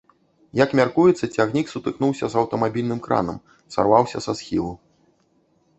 [0.59, 3.37] Як мяркуецца, цягнік сутыкнуўся з аўтамабільным кранам,
[3.75, 4.73] сарваўся са схілу.